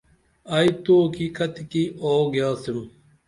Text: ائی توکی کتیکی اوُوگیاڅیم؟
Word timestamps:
ائی 0.55 0.69
توکی 0.85 1.25
کتیکی 1.35 1.83
اوُوگیاڅیم؟ 2.01 2.79